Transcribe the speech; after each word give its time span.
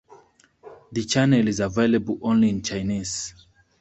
The 0.91 1.05
channel 1.05 1.47
is 1.47 1.59
available 1.59 2.17
only 2.23 2.49
in 2.49 2.63
Chinese. 2.63 3.35